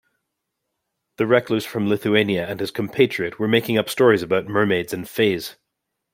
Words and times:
The 1.17 1.27
recluse 1.27 1.63
from 1.63 1.87
Lithuania 1.87 2.47
and 2.47 2.59
his 2.59 2.71
compatriot 2.71 3.37
were 3.37 3.47
making 3.47 3.77
up 3.77 3.87
stories 3.87 4.23
about 4.23 4.47
mermaids 4.47 4.93
and 4.93 5.07
fays. 5.07 5.57